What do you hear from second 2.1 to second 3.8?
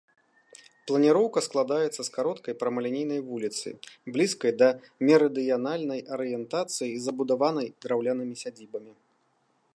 кароткай прамалінейнай вуліцы,